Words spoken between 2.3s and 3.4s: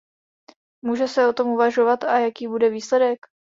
bude výsledek?